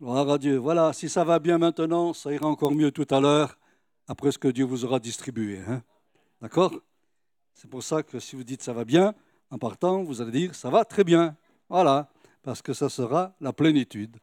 [0.00, 0.56] Gloire à Dieu.
[0.56, 3.56] Voilà, si ça va bien maintenant, ça ira encore mieux tout à l'heure,
[4.08, 5.60] après ce que Dieu vous aura distribué.
[5.68, 5.82] Hein.
[6.40, 6.74] D'accord?
[7.54, 9.14] C'est pour ça que si vous dites ça va bien,
[9.50, 11.36] en partant, vous allez dire ça va très bien.
[11.68, 12.10] Voilà,
[12.42, 14.16] parce que ça sera la plénitude.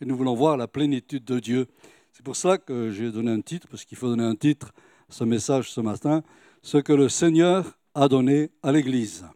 [0.00, 1.66] Et nous voulons voir la plénitude de Dieu.
[2.12, 4.72] C'est pour ça que j'ai donné un titre, parce qu'il faut donner un titre
[5.08, 6.22] à ce message ce matin,
[6.62, 9.26] ce que le Seigneur a donné à l'Église.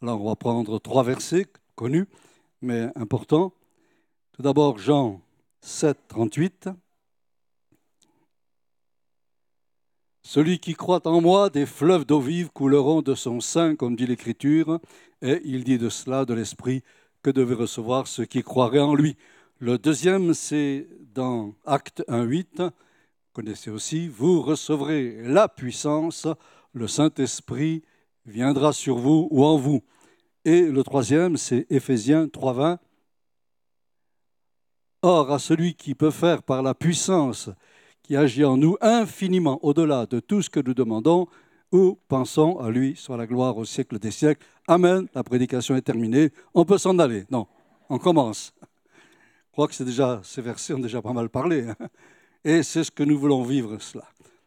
[0.00, 2.06] Alors on va prendre trois versets connus,
[2.62, 3.52] mais importants.
[4.40, 5.20] D'abord Jean
[5.62, 6.68] 7, 38.
[10.22, 14.06] Celui qui croit en moi, des fleuves d'eau vive couleront de son sein, comme dit
[14.06, 14.78] l'Écriture,
[15.22, 16.84] et il dit de cela, de l'Esprit,
[17.24, 19.16] que devait recevoir ceux qui croiraient en lui.
[19.58, 22.60] Le deuxième, c'est dans Acte 1, 8.
[22.60, 22.70] Vous
[23.32, 26.28] connaissez aussi, vous recevrez la puissance,
[26.74, 27.82] le Saint-Esprit
[28.24, 29.82] viendra sur vous ou en vous.
[30.44, 32.78] Et le troisième, c'est Éphésiens 3, 20.
[35.02, 37.50] Or, à celui qui peut faire par la puissance
[38.02, 41.28] qui agit en nous infiniment au-delà de tout ce que nous demandons
[41.70, 44.44] ou pensons, à lui soit la gloire au siècle des siècles.
[44.66, 45.06] Amen.
[45.14, 46.30] La prédication est terminée.
[46.52, 47.26] On peut s'en aller.
[47.30, 47.46] Non,
[47.88, 48.52] on commence.
[48.60, 51.68] Je crois que c'est déjà, ces versets ont déjà pas mal parlé.
[51.68, 51.76] Hein.
[52.44, 54.04] Et c'est ce que nous voulons vivre, cela.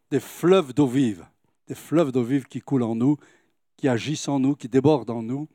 [0.09, 1.25] Des fleuves d'eau vive.
[1.67, 3.15] Des fleuves d'eau vive qui coulent en nous,
[3.77, 5.47] qui agissent en nous, qui débordent en nous.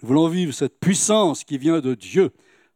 [0.00, 2.32] Nous voulons vivre cette puissance qui vient de Dieu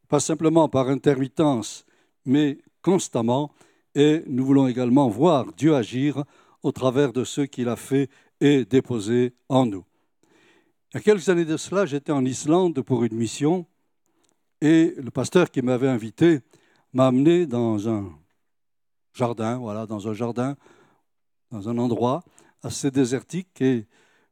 [0.07, 1.85] pas simplement par intermittence,
[2.25, 3.51] mais constamment.
[3.95, 6.23] Et nous voulons également voir Dieu agir
[6.63, 9.83] au travers de ceux qu'il a fait et déposé en nous.
[10.93, 13.65] Il y a quelques années de cela, j'étais en Islande pour une mission
[14.61, 16.39] et le pasteur qui m'avait invité
[16.93, 18.09] m'a amené dans un
[19.13, 20.55] jardin, voilà, dans un jardin,
[21.51, 22.23] dans un endroit
[22.63, 23.85] assez désertique et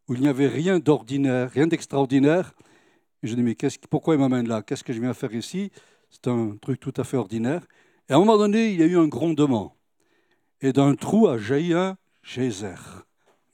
[0.08, 2.54] où il n'y avait rien d'ordinaire, rien d'extraordinaire,
[3.26, 3.58] et je dis, mais
[3.90, 4.62] pourquoi il m'amène là?
[4.62, 5.72] Qu'est-ce que je viens faire ici?
[6.12, 7.66] C'est un truc tout à fait ordinaire.
[8.08, 9.76] Et à un moment donné, il y a eu un grondement.
[10.62, 12.76] Et d'un trou a jailli un geyser.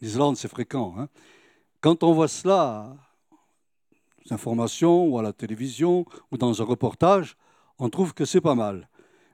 [0.02, 0.94] L'Islande, c'est fréquent.
[0.98, 1.08] Hein.
[1.80, 2.98] Quand on voit cela,
[4.26, 7.38] aux informations ou à la télévision ou dans un reportage,
[7.80, 8.90] on trouve que c'est pas mal.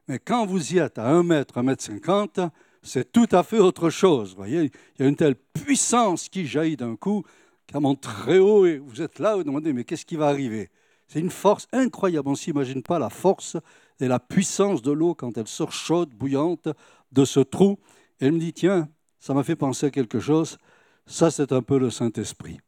[0.08, 2.42] Mais quand vous y êtes à 1 mètre, 1 mètre 50,
[2.84, 4.36] c'est tout à fait autre chose.
[4.36, 7.24] Voyez, il y a une telle puissance qui jaillit d'un coup
[7.74, 10.70] monte très haut et vous êtes là, vous demandez, mais qu'est-ce qui va arriver?
[11.08, 12.28] C'est une force incroyable.
[12.28, 13.58] On ne s'imagine pas la force
[14.00, 16.70] et la puissance de l'eau quand elle sort chaude, bouillante
[17.12, 17.78] de ce trou.
[18.20, 18.90] Elle me dit, tiens,
[19.20, 20.58] ça m'a fait penser à quelque chose.
[21.06, 22.60] Ça, c'est un peu le Saint-Esprit.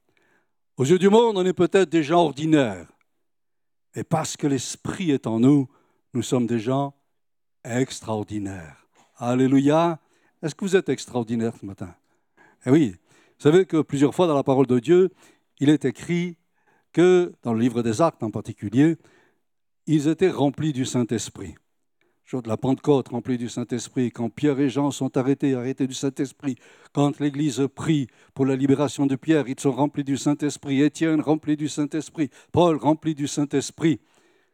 [0.78, 2.88] Aux yeux du monde, on est peut-être des gens ordinaires.
[3.96, 5.68] Et parce que l'Esprit est en nous,
[6.14, 6.94] nous sommes des gens
[7.64, 8.88] extraordinaires.
[9.18, 10.00] Alléluia.
[10.42, 11.94] Est-ce que vous êtes extraordinaire ce matin?
[12.66, 12.96] Eh oui,
[13.40, 15.10] savez que plusieurs fois dans la parole de Dieu,
[15.60, 16.38] il est écrit
[16.94, 18.98] que, dans le livre des Actes en particulier,
[19.88, 21.56] ils étaient remplis du Saint-Esprit.
[22.26, 24.12] Jour de la Pentecôte, remplis du Saint-Esprit.
[24.12, 26.58] Quand Pierre et Jean sont arrêtés, arrêtés du Saint-Esprit.
[26.94, 30.84] Quand l'Église prie pour la libération de Pierre, ils sont remplis du Saint-Esprit.
[30.84, 32.30] Étienne, rempli du Saint-Esprit.
[32.52, 34.00] Paul, rempli du Saint-Esprit.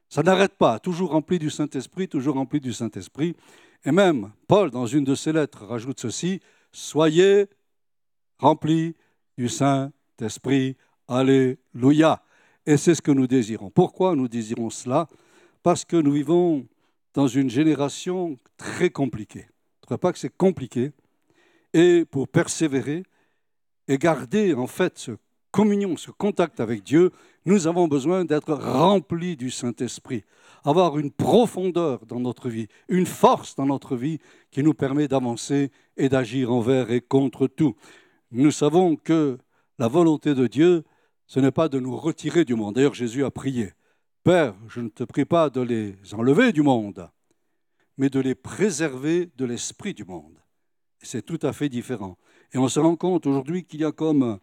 [0.07, 3.35] Ça n'arrête pas, toujours rempli du Saint-Esprit, toujours rempli du Saint-Esprit.
[3.83, 6.39] Et même Paul, dans une de ses lettres, rajoute ceci,
[6.75, 7.47] Soyez
[8.39, 8.95] rempli
[9.37, 10.75] du Saint-Esprit.
[11.07, 12.23] Alléluia.
[12.65, 13.69] Et c'est ce que nous désirons.
[13.69, 15.07] Pourquoi nous désirons cela?
[15.61, 16.65] Parce que nous vivons
[17.13, 19.47] dans une génération très compliquée.
[19.47, 20.91] Je ne crois pas que c'est compliqué.
[21.73, 23.03] Et pour persévérer
[23.87, 25.11] et garder en fait ce
[25.51, 27.11] communion, ce contact avec Dieu,
[27.45, 30.23] nous avons besoin d'être remplis du Saint-Esprit,
[30.63, 34.19] avoir une profondeur dans notre vie, une force dans notre vie
[34.51, 37.75] qui nous permet d'avancer et d'agir envers et contre tout
[38.43, 39.37] nous savons que
[39.79, 40.83] la volonté de Dieu,
[41.27, 42.75] ce n'est pas de nous retirer du monde.
[42.75, 43.73] D'ailleurs, Jésus a prié,
[44.23, 47.09] Père, je ne te prie pas de les enlever du monde,
[47.97, 50.39] mais de les préserver de l'esprit du monde.
[51.01, 52.17] C'est tout à fait différent.
[52.51, 54.39] Et on se rend compte aujourd'hui qu'il y a comme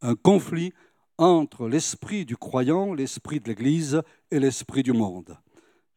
[0.00, 0.72] un conflit
[1.18, 5.36] entre l'esprit du croyant, l'esprit de l'Église et l'esprit du monde.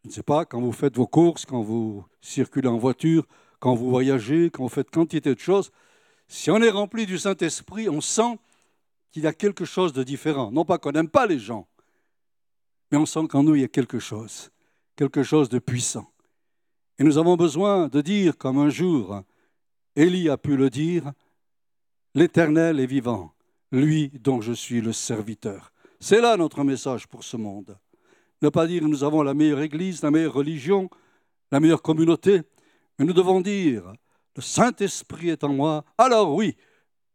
[0.03, 3.27] Je ne sais pas, quand vous faites vos courses, quand vous circulez en voiture,
[3.59, 5.71] quand vous voyagez, quand vous faites quantité de choses,
[6.29, 8.37] si on est rempli du Saint-Esprit, on sent
[9.11, 10.51] qu'il y a quelque chose de différent.
[10.51, 11.67] Non pas qu'on n'aime pas les gens,
[12.91, 14.51] mais on sent qu'en nous, il y a quelque chose,
[14.95, 16.07] quelque chose de puissant.
[16.99, 19.23] Et nous avons besoin de dire, comme un jour
[19.95, 21.11] Élie a pu le dire,
[22.13, 23.33] l'Éternel est vivant,
[23.71, 25.73] lui dont je suis le serviteur.
[25.99, 27.75] C'est là notre message pour ce monde.
[28.43, 30.89] Ne pas dire nous avons la meilleure Église, la meilleure religion,
[31.51, 32.43] la meilleure communauté,
[32.97, 33.93] mais nous devons dire
[34.39, 36.56] le Saint-Esprit est en moi, alors oui,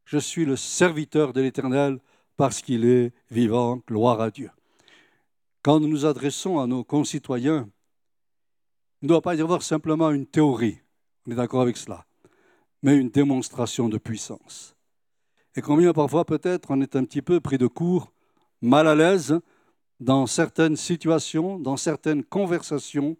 [0.05, 1.99] je suis le serviteur de l'Éternel
[2.37, 4.51] parce qu'il est vivant, gloire à Dieu.
[5.63, 7.67] Quand nous nous adressons à nos concitoyens
[9.01, 10.83] ne doit pas y avoir simplement une théorie,
[11.27, 12.05] on est d'accord avec cela,
[12.83, 14.77] mais une démonstration de puissance.
[15.57, 18.13] Et combien parfois peut-être on est un petit peu pris de court,
[18.61, 19.41] mal à l'aise
[19.99, 23.17] dans certaines situations, dans certaines conversations,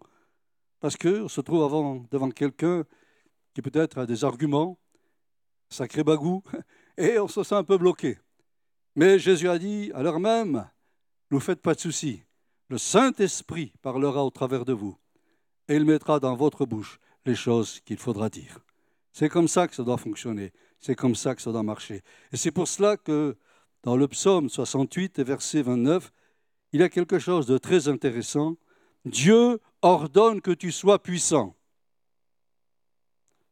[0.79, 2.85] parce qu'on se trouve devant quelqu'un
[3.55, 4.77] qui peut-être a des arguments,
[5.69, 6.43] sacré bagou,
[6.97, 8.19] et on se sent un peu bloqué.
[8.95, 10.69] Mais Jésus a dit à l'heure même,
[11.31, 12.21] ne vous faites pas de soucis,
[12.67, 14.97] le Saint-Esprit parlera au travers de vous,
[15.69, 18.59] et il mettra dans votre bouche les choses qu'il faudra dire.
[19.13, 22.03] C'est comme ça que ça doit fonctionner, c'est comme ça que ça doit marcher.
[22.33, 23.37] Et c'est pour cela que
[23.83, 26.11] dans le psaume 68 et verset 29,
[26.73, 28.57] il y a quelque chose de très intéressant.
[29.05, 31.55] Dieu ordonne que tu sois puissant.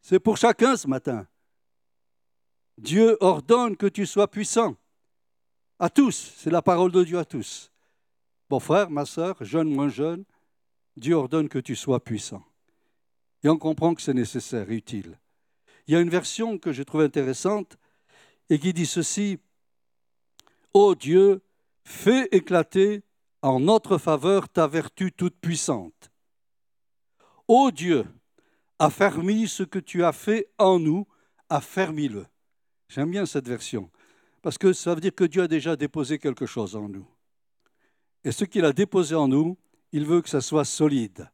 [0.04, 1.26] C'est pour chacun ce matin.
[2.78, 4.76] Dieu ordonne que tu sois puissant.
[5.80, 7.72] À tous, c'est la parole de Dieu à tous.
[8.50, 10.26] Mon frère, ma soeur, jeune, moins jeune,
[10.98, 12.44] Dieu ordonne que tu sois puissant.
[13.44, 15.18] Et on comprend que c'est nécessaire, utile.
[15.88, 17.78] Il y a une version que j'ai trouvée intéressante
[18.50, 19.40] et qui dit ceci
[20.74, 21.42] Ô oh Dieu,
[21.86, 23.04] fais éclater
[23.42, 26.12] en notre faveur ta vertu toute puissante.
[27.48, 28.06] Ô Dieu,
[28.80, 31.08] affermis ce que tu as fait en nous,
[31.50, 32.26] affermis-le.
[32.90, 33.90] J'aime bien cette version,
[34.42, 37.08] parce que ça veut dire que Dieu a déjà déposé quelque chose en nous.
[38.24, 39.58] Et ce qu'il a déposé en nous,
[39.92, 41.30] il veut que ça soit solide,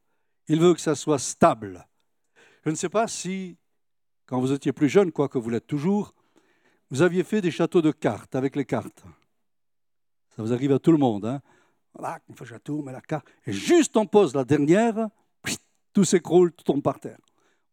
[0.48, 1.86] il veut que ça soit stable.
[2.64, 3.56] Je ne sais pas si,
[4.26, 6.14] quand vous étiez plus jeune, quoique vous l'êtes toujours,
[6.90, 9.04] vous aviez fait des châteaux de cartes avec les cartes.
[10.36, 11.24] Ça vous arrive à tout le monde.
[11.24, 11.40] Hein
[12.44, 13.26] château, la carte.
[13.46, 15.08] Et juste on pose la dernière,
[15.92, 17.18] tout s'écroule, tout tombe par terre.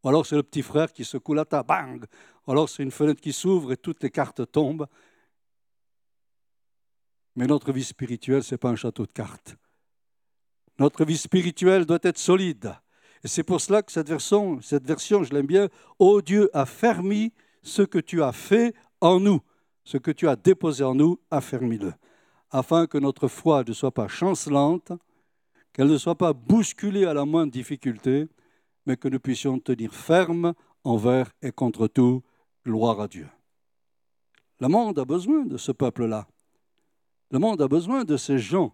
[0.03, 2.05] Ou alors c'est le petit frère qui secoue la table, bang
[2.45, 4.87] Ou alors c'est une fenêtre qui s'ouvre et toutes les cartes tombent.
[7.35, 9.55] Mais notre vie spirituelle, ce n'est pas un château de cartes.
[10.79, 12.75] Notre vie spirituelle doit être solide.
[13.23, 17.33] Et c'est pour cela que cette version, cette version je l'aime bien, Ô Dieu, affermis
[17.63, 19.41] ce que tu as fait en nous,
[19.83, 21.93] ce que tu as déposé en nous, affermis-le,
[22.51, 24.91] afin que notre foi ne soit pas chancelante,
[25.73, 28.27] qu'elle ne soit pas bousculée à la moindre difficulté,
[28.87, 30.53] mais que nous puissions tenir ferme
[30.83, 32.23] envers et contre tout.
[32.65, 33.27] Gloire à Dieu.
[34.59, 36.27] Le monde a besoin de ce peuple-là.
[37.29, 38.73] Le monde a besoin de ces gens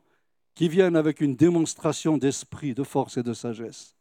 [0.55, 3.95] qui viennent avec une démonstration d'esprit, de force et de sagesse.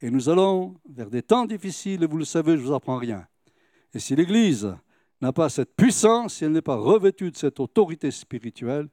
[0.00, 2.96] Et nous allons vers des temps difficiles, et vous le savez, je ne vous apprends
[2.96, 3.26] rien.
[3.94, 4.76] Et si l'Église
[5.20, 8.88] n'a pas cette puissance, si elle n'est pas revêtue de cette autorité spirituelle,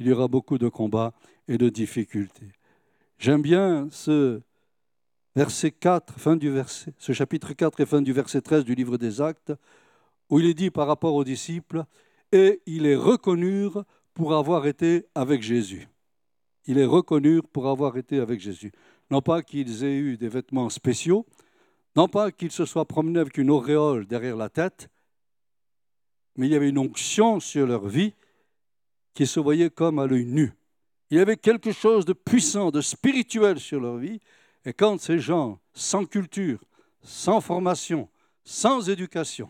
[0.00, 1.14] il y aura beaucoup de combats
[1.46, 2.52] et de difficultés.
[3.18, 4.42] J'aime bien ce
[5.36, 8.98] verset 4, fin du verset, ce chapitre 4 et fin du verset 13 du livre
[8.98, 9.52] des Actes,
[10.30, 11.84] où il est dit par rapport aux disciples,
[12.32, 13.84] et ils les reconnurent
[14.14, 15.88] pour avoir été avec Jésus.
[16.66, 18.72] Ils les reconnurent pour avoir été avec Jésus.
[19.10, 21.24] Non pas qu'ils aient eu des vêtements spéciaux,
[21.96, 24.88] non pas qu'ils se soient promenés avec une auréole derrière la tête,
[26.36, 28.14] mais il y avait une onction sur leur vie
[29.14, 30.52] qui se voyait comme à l'œil nu.
[31.10, 34.20] Il y avait quelque chose de puissant, de spirituel sur leur vie,
[34.68, 36.60] et quand ces gens, sans culture,
[37.02, 38.06] sans formation,
[38.44, 39.48] sans éducation,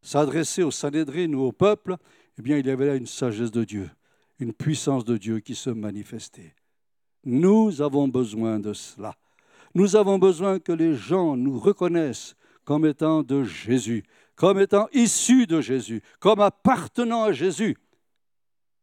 [0.00, 1.98] s'adressaient au Sanhédrin ou au peuple,
[2.38, 3.90] eh bien, il y avait là une sagesse de Dieu,
[4.38, 6.54] une puissance de Dieu qui se manifestait.
[7.24, 9.14] Nous avons besoin de cela.
[9.74, 12.34] Nous avons besoin que les gens nous reconnaissent
[12.64, 14.02] comme étant de Jésus,
[14.34, 17.76] comme étant issus de Jésus, comme appartenant à Jésus.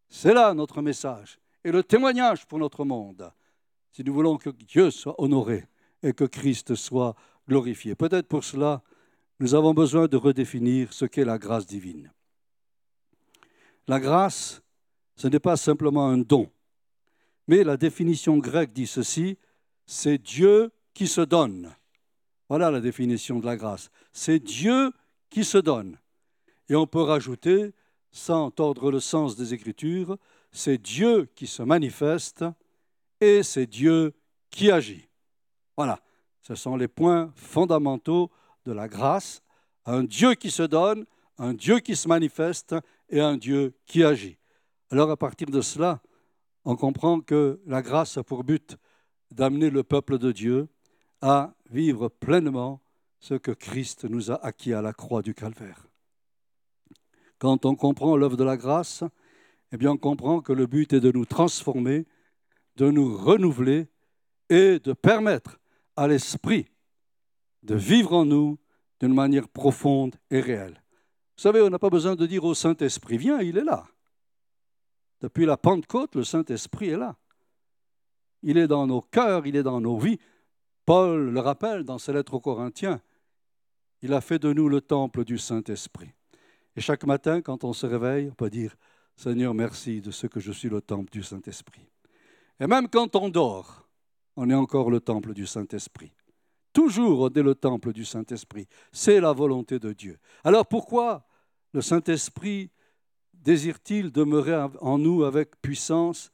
[0.10, 3.34] C'est là notre message et le témoignage pour notre monde,
[3.92, 5.66] si nous voulons que Dieu soit honoré
[6.04, 7.16] et que Christ soit
[7.48, 7.96] glorifié.
[7.96, 8.82] Peut-être pour cela,
[9.40, 12.12] nous avons besoin de redéfinir ce qu'est la grâce divine.
[13.88, 14.62] La grâce,
[15.16, 16.50] ce n'est pas simplement un don.
[17.48, 19.38] Mais la définition grecque dit ceci,
[19.86, 21.76] c'est Dieu qui se donne.
[22.50, 23.90] Voilà la définition de la grâce.
[24.14, 24.92] C'est Dieu
[25.30, 25.98] qui se donne.
[26.70, 27.74] Et on peut rajouter,
[28.12, 30.18] sans tordre le sens des Écritures,
[30.52, 32.46] c'est Dieu qui se manifeste
[33.20, 34.14] et c'est Dieu
[34.50, 35.08] qui agit.
[35.84, 36.00] Voilà,
[36.44, 38.30] ce sont les points fondamentaux
[38.66, 39.42] de la grâce.
[39.88, 41.08] Un Dieu qui se donne,
[41.40, 42.76] un Dieu qui se manifeste
[43.10, 44.38] et un Dieu qui agit.
[44.92, 46.00] Alors à partir de cela,
[46.66, 48.78] on comprend que la grâce a pour but
[49.32, 50.68] d'amener le peuple de Dieu
[51.20, 52.80] à vivre pleinement
[53.18, 55.88] ce que Christ nous a acquis à la croix du calvaire.
[57.40, 59.04] Quand on comprend l'œuvre de la grâce,
[59.72, 62.06] eh bien on comprend que le but est de nous transformer,
[62.76, 63.88] de nous renouveler
[64.52, 65.58] et de permettre
[65.96, 66.68] à l'Esprit
[67.64, 68.58] de vivre en nous
[69.00, 70.82] d'une manière profonde et réelle.
[71.38, 73.88] Vous savez, on n'a pas besoin de dire au Saint-Esprit, viens, il est là.
[75.22, 77.16] Depuis la Pentecôte, le Saint-Esprit est là.
[78.44, 80.20] Il est dans nos cœurs, il est dans nos vies.
[80.86, 83.02] Paul le rappelle dans ses lettres aux Corinthiens,
[84.02, 86.12] il a fait de nous le temple du Saint-Esprit.
[86.76, 88.76] Et chaque matin, quand on se réveille, on peut dire,
[89.16, 91.88] Seigneur, merci de ce que je suis le temple du Saint-Esprit.
[92.60, 93.88] Et même quand on dort,
[94.42, 96.12] on est encore le temple du Saint-Esprit.
[96.74, 98.68] Toujours on est le temple du Saint-Esprit.
[98.92, 100.18] C'est la volonté de Dieu.
[100.44, 101.28] Alors pourquoi
[101.74, 102.72] le Saint-Esprit
[103.34, 106.32] désire-t-il demeurer en nous avec puissance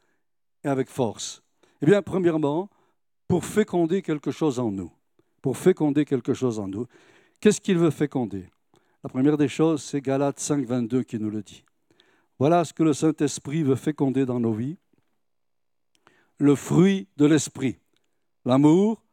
[0.63, 1.43] et avec force?
[1.81, 2.69] Eh bien, premièrement,
[3.27, 4.91] pour féconder quelque chose en nous.
[5.41, 6.85] Pour féconder quelque chose en nous.
[7.41, 8.45] Qu'est-ce qu'il veut féconder?
[9.03, 11.65] La première des choses, c'est Galates 5, 22 qui nous le dit.
[12.39, 14.77] Voilà ce que le Saint-Esprit veut féconder dans nos vies.
[16.37, 17.77] Le fruit de l'Esprit.
[18.47, 19.03] L'amour,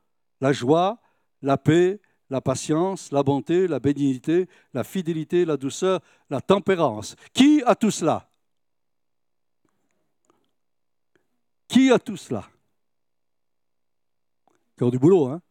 [0.41, 0.97] la joie,
[1.43, 2.01] la paix,
[2.31, 6.01] la patience, la bonté, la bénignité, la fidélité, la douceur,
[6.31, 7.17] la tempérance.
[7.33, 8.31] Qui a tout cela?
[11.67, 12.49] Qui a tout cela?
[14.79, 15.43] Qui du boulot, hein?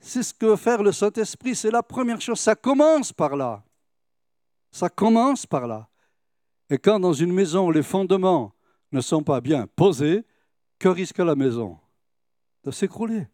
[0.00, 2.40] C'est ce que veut faire le Saint-Esprit, c'est la première chose.
[2.40, 3.62] Ça commence par là.
[4.72, 5.88] Ça commence par là.
[6.68, 8.52] Et quand dans une maison les fondements
[8.90, 10.24] ne sont pas bien posés,
[10.82, 11.78] que risque la maison
[12.64, 13.28] De s'écrouler.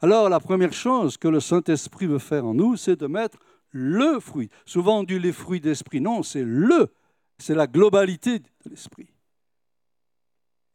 [0.00, 3.38] Alors la première chose que le Saint-Esprit veut faire en nous, c'est de mettre
[3.72, 4.50] le fruit.
[4.64, 6.00] Souvent on dit les fruits d'esprit.
[6.00, 6.92] Non, c'est le,
[7.38, 9.08] c'est la globalité de l'esprit.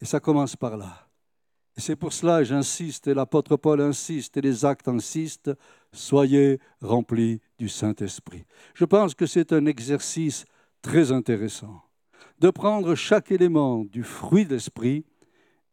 [0.01, 1.07] Et ça commence par là.
[1.77, 5.51] Et c'est pour cela, j'insiste, et l'apôtre Paul insiste, et les actes insistent,
[5.93, 8.43] soyez remplis du Saint-Esprit.
[8.73, 10.43] Je pense que c'est un exercice
[10.81, 11.81] très intéressant
[12.39, 15.05] de prendre chaque élément du fruit de l'Esprit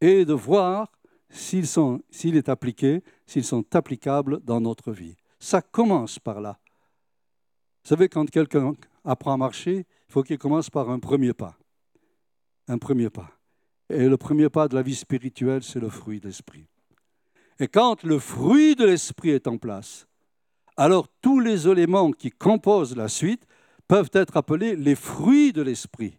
[0.01, 0.91] et de voir
[1.29, 5.15] s'il est appliqué, s'ils sont applicables dans notre vie.
[5.39, 6.59] Ça commence par là.
[7.83, 8.73] Vous savez, quand quelqu'un
[9.05, 11.57] apprend à marcher, il faut qu'il commence par un premier pas.
[12.67, 13.31] Un premier pas.
[13.89, 16.67] Et le premier pas de la vie spirituelle, c'est le fruit de l'esprit.
[17.59, 20.07] Et quand le fruit de l'esprit est en place,
[20.77, 23.45] alors tous les éléments qui composent la suite
[23.87, 26.17] peuvent être appelés les fruits de l'esprit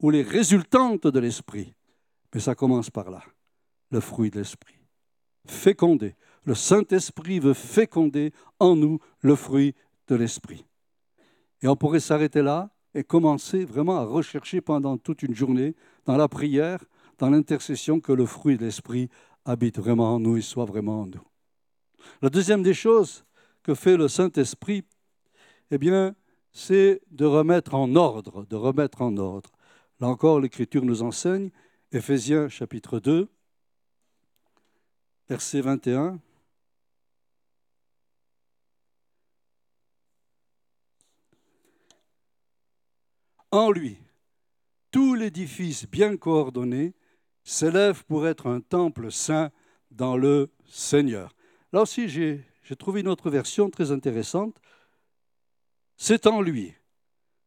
[0.00, 1.72] ou les résultantes de l'esprit.
[2.34, 3.22] Mais ça commence par là,
[3.90, 4.74] le fruit de l'esprit.
[5.46, 6.16] Féconder.
[6.44, 9.74] Le Saint-Esprit veut féconder en nous le fruit
[10.08, 10.66] de l'esprit.
[11.62, 15.74] Et on pourrait s'arrêter là et commencer vraiment à rechercher pendant toute une journée,
[16.04, 16.84] dans la prière,
[17.18, 19.08] dans l'intercession, que le fruit de l'esprit
[19.44, 21.26] habite vraiment en nous et soit vraiment en nous.
[22.20, 23.24] La deuxième des choses
[23.62, 24.84] que fait le Saint-Esprit,
[25.70, 26.14] eh bien,
[26.52, 29.50] c'est de remettre en ordre, de remettre en ordre.
[30.00, 31.50] Là encore, l'Écriture nous enseigne,
[31.94, 33.28] Éphésiens chapitre 2,
[35.28, 36.18] verset 21.
[43.52, 43.96] En lui,
[44.90, 46.94] tout l'édifice bien coordonné
[47.44, 49.52] s'élève pour être un temple saint
[49.92, 51.36] dans le Seigneur.
[51.72, 52.44] Là aussi, j'ai
[52.76, 54.60] trouvé une autre version très intéressante.
[55.96, 56.74] C'est en lui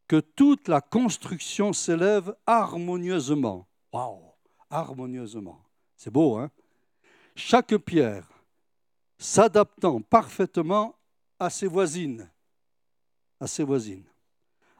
[0.07, 3.67] que toute la construction s'élève harmonieusement.
[3.91, 4.26] Waouh
[4.69, 5.61] Harmonieusement.
[5.95, 6.51] C'est beau, hein?
[7.35, 8.27] Chaque pierre
[9.17, 10.95] s'adaptant parfaitement
[11.39, 12.29] à ses voisines,
[13.39, 14.05] à ses voisines,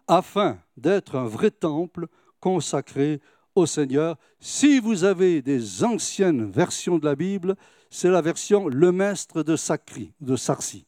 [0.07, 2.07] afin d'être un vrai temple
[2.39, 3.21] consacré
[3.55, 4.17] au Seigneur.
[4.39, 7.55] Si vous avez des anciennes versions de la Bible,
[7.89, 10.85] c'est la version Le Maître de Sacri, de Sarcy.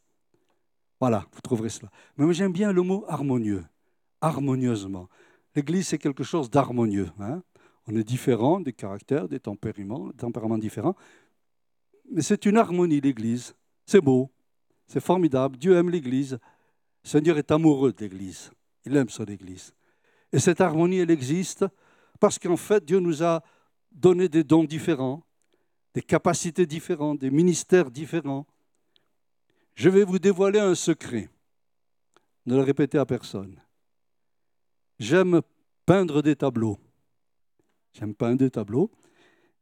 [0.99, 1.89] Voilà, vous trouverez cela.
[2.17, 3.63] Mais j'aime bien le mot harmonieux,
[4.21, 5.07] harmonieusement.
[5.55, 7.09] L'Église, c'est quelque chose d'harmonieux.
[7.19, 7.41] Hein?
[7.91, 10.95] On est différent des caractères, des tempéraments, tempéraments différents.
[12.11, 13.55] Mais c'est une harmonie, l'Église.
[13.87, 14.29] C'est beau,
[14.85, 15.57] c'est formidable.
[15.57, 16.33] Dieu aime l'Église.
[17.03, 18.51] Le Seigneur est amoureux de l'Église.
[18.85, 19.73] Il aime son Église.
[20.31, 21.65] Et cette harmonie, elle existe
[22.19, 23.41] parce qu'en fait, Dieu nous a
[23.91, 25.23] donné des dons différents,
[25.95, 28.45] des capacités différentes, des ministères différents.
[29.73, 31.29] Je vais vous dévoiler un secret.
[32.45, 33.59] Ne le répétez à personne.
[34.99, 35.41] J'aime
[35.87, 36.77] peindre des tableaux.
[37.93, 38.91] J'aime peindre des tableaux.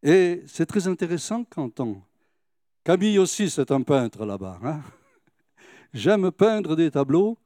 [0.04, 2.02] Et c'est très intéressant quand on...
[2.84, 4.60] Camille aussi, c'est un peintre là-bas.
[4.64, 4.82] Hein.
[5.94, 7.38] J'aime peindre des tableaux.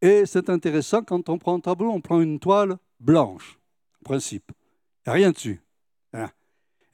[0.00, 3.58] Et c'est intéressant quand on prend un tableau, on prend une toile blanche
[4.04, 4.52] principe.
[5.06, 5.60] Il n'y a rien dessus.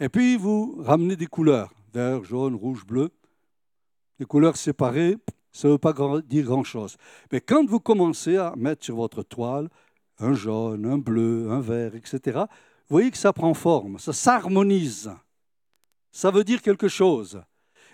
[0.00, 3.10] Et puis, vous ramenez des couleurs, vert, jaune, rouge, bleu.
[4.18, 5.16] Des couleurs séparées,
[5.52, 5.94] ça ne veut pas
[6.26, 6.96] dire grand-chose.
[7.30, 9.68] Mais quand vous commencez à mettre sur votre toile
[10.18, 12.40] un jaune, un bleu, un vert, etc.,
[12.88, 15.12] voyez que ça prend forme, ça s'harmonise.
[16.12, 17.42] Ça veut dire quelque chose.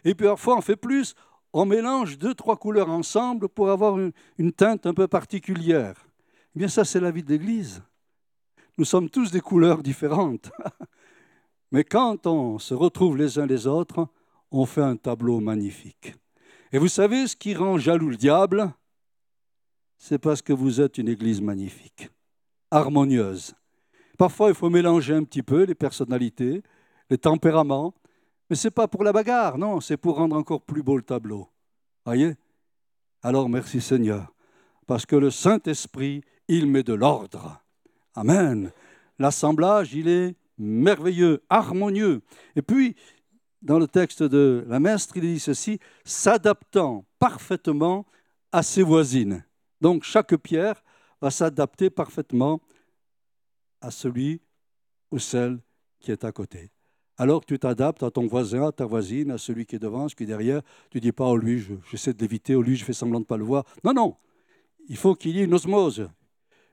[0.05, 1.15] Et puis parfois, on fait plus,
[1.53, 6.07] on mélange deux, trois couleurs ensemble pour avoir une, une teinte un peu particulière.
[6.55, 7.83] Eh bien, ça, c'est la vie de l'Église.
[8.79, 10.51] Nous sommes tous des couleurs différentes.
[11.73, 14.09] Mais quand on se retrouve les uns les autres,
[14.51, 16.15] on fait un tableau magnifique.
[16.73, 18.73] Et vous savez ce qui rend jaloux le diable?
[19.99, 22.11] C'est parce que vous êtes une église magnifique,
[22.71, 23.55] harmonieuse.
[24.21, 26.63] Parfois, il faut mélanger un petit peu les personnalités,
[27.09, 27.95] les tempéraments,
[28.51, 31.03] mais ce n'est pas pour la bagarre, non, c'est pour rendre encore plus beau le
[31.03, 31.49] tableau.
[32.05, 32.35] Voyez?
[33.23, 34.31] Alors merci Seigneur,
[34.87, 37.63] parce que le Saint-Esprit, il met de l'ordre.
[38.15, 38.73] Amen.
[39.19, 42.21] L'assemblage, il est merveilleux, harmonieux.
[42.57, 42.97] Et puis,
[43.63, 48.05] dans le texte de la Mestre, il dit ceci, s'adaptant parfaitement
[48.53, 49.43] à ses voisines.
[49.81, 50.85] Donc chaque pierre
[51.23, 52.61] va s'adapter parfaitement
[53.81, 54.41] à celui
[55.11, 55.61] ou celle
[56.01, 56.71] qui est à côté
[57.21, 60.17] alors tu t'adaptes à ton voisin, à ta voisine, à celui qui est devant, celui
[60.17, 60.63] qui est derrière.
[60.89, 63.27] Tu dis pas, oh lui, j'essaie de l'éviter, oh lui, je fais semblant de ne
[63.27, 63.65] pas le voir.
[63.85, 64.17] Non, non,
[64.89, 66.09] il faut qu'il y ait une osmose,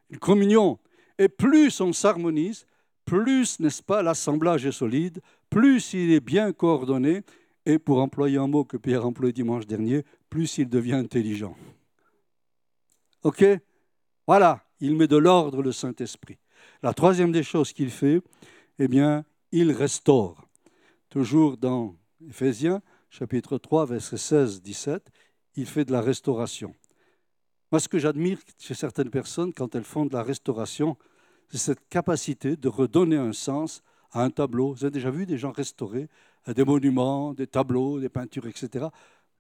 [0.09, 0.79] une communion.
[1.19, 2.65] Et plus on s'harmonise,
[3.03, 7.23] plus, n'est-ce pas, l'assemblage est solide, plus il est bien coordonné,
[7.65, 11.57] et pour employer un mot que Pierre a employé dimanche dernier, plus il devient intelligent.
[13.23, 13.43] OK?
[14.25, 16.37] Voilà, il met de l'ordre le Saint-Esprit.
[16.83, 18.21] La troisième des choses qu'il fait,
[18.79, 20.47] eh bien, il restaure.
[21.09, 21.95] Toujours dans
[22.27, 25.09] Éphésiens, chapitre 3, verset 16, 17,
[25.55, 26.75] il fait de la restauration.
[27.71, 30.97] Moi, ce que j'admire chez certaines personnes quand elles font de la restauration,
[31.49, 33.81] c'est cette capacité de redonner un sens
[34.11, 34.73] à un tableau.
[34.73, 36.07] Vous avez déjà vu des gens restaurer
[36.47, 38.87] des monuments, des tableaux, des peintures, etc.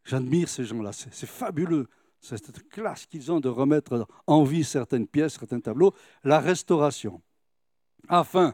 [0.03, 0.91] J'admire ces gens-là.
[0.91, 1.87] C'est fabuleux.
[2.19, 5.93] C'est cette classe qu'ils ont de remettre en vie certaines pièces, certains tableaux.
[6.23, 7.21] La restauration.
[8.07, 8.53] Afin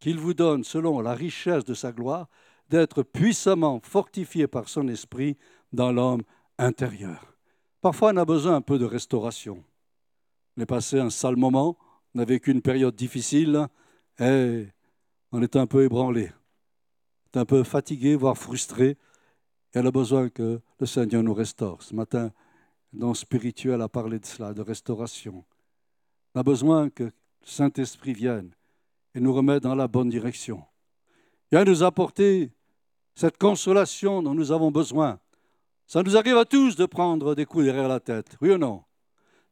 [0.00, 2.28] qu'il vous donne, selon la richesse de sa gloire,
[2.68, 5.36] d'être puissamment fortifié par son esprit
[5.72, 6.22] dans l'homme
[6.58, 7.34] intérieur.
[7.80, 9.62] Parfois, on a besoin un peu de restauration.
[10.56, 11.76] On est passé un sale moment,
[12.14, 13.66] on a vécu une période difficile
[14.18, 14.66] et
[15.32, 16.32] on est un peu ébranlé,
[17.34, 18.96] un peu fatigué, voire frustré.
[19.74, 21.82] Et on a besoin que le Seigneur nous restaure.
[21.82, 22.30] Ce matin,
[22.92, 25.44] dans spirituel a parlé de cela, de restauration.
[26.34, 28.50] On a besoin que le Saint-Esprit vienne
[29.14, 30.62] et nous remettre dans la bonne direction.
[31.50, 32.50] Viens nous apporter
[33.14, 35.20] cette consolation dont nous avons besoin.
[35.86, 38.82] Ça nous arrive à tous de prendre des coups derrière la tête, oui ou non?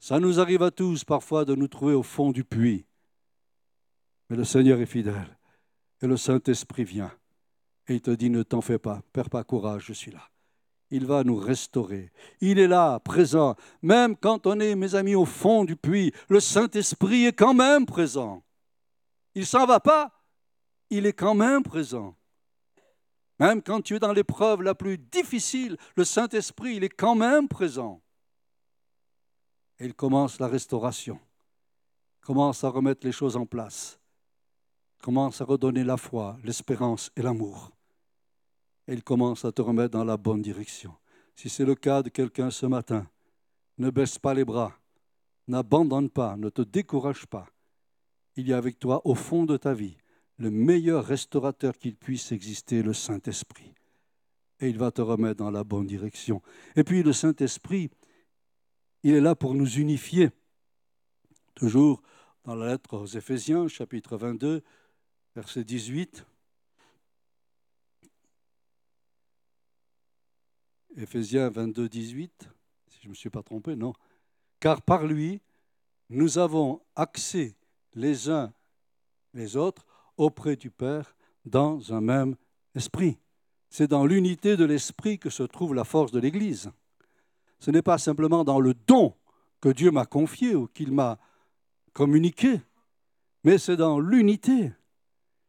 [0.00, 2.86] Ça nous arrive à tous parfois de nous trouver au fond du puits.
[4.28, 5.38] Mais le Seigneur est fidèle
[6.00, 7.12] et le Saint-Esprit vient
[7.88, 10.22] et il te dit ne t'en fais pas, perds pas courage, je suis là.
[10.90, 12.12] Il va nous restaurer.
[12.40, 13.56] Il est là, présent.
[13.80, 17.86] Même quand on est, mes amis, au fond du puits, le Saint-Esprit est quand même
[17.86, 18.42] présent.
[19.34, 20.12] Il ne s'en va pas,
[20.90, 22.14] il est quand même présent.
[23.38, 27.48] Même quand tu es dans l'épreuve la plus difficile, le Saint-Esprit, il est quand même
[27.48, 28.02] présent.
[29.78, 31.18] Et il commence la restauration,
[32.20, 33.98] commence à remettre les choses en place,
[35.00, 37.72] commence à redonner la foi, l'espérance et l'amour.
[38.86, 40.94] Et il commence à te remettre dans la bonne direction.
[41.34, 43.06] Si c'est le cas de quelqu'un ce matin,
[43.78, 44.72] ne baisse pas les bras,
[45.48, 47.46] n'abandonne pas, ne te décourage pas
[48.36, 49.96] il y a avec toi, au fond de ta vie,
[50.38, 53.74] le meilleur restaurateur qu'il puisse exister, le Saint-Esprit.
[54.60, 56.40] Et il va te remettre dans la bonne direction.
[56.76, 57.90] Et puis le Saint-Esprit,
[59.02, 60.30] il est là pour nous unifier.
[61.54, 62.02] Toujours
[62.44, 64.62] dans la lettre aux Éphésiens, chapitre 22,
[65.34, 66.24] verset 18.
[70.96, 72.48] Éphésiens 22, 18,
[72.88, 73.94] si je ne me suis pas trompé, non.
[74.60, 75.40] Car par lui,
[76.10, 77.56] nous avons accès
[77.94, 78.52] les uns
[79.34, 82.36] les autres auprès du Père dans un même
[82.74, 83.18] esprit.
[83.70, 86.70] C'est dans l'unité de l'esprit que se trouve la force de l'Église.
[87.58, 89.14] Ce n'est pas simplement dans le don
[89.60, 91.18] que Dieu m'a confié ou qu'il m'a
[91.92, 92.60] communiqué,
[93.44, 94.72] mais c'est dans l'unité.